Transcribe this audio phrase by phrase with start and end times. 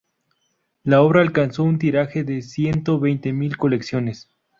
[0.83, 4.27] La obra alcanzó un tiraje de ciento veinte mil colecciones.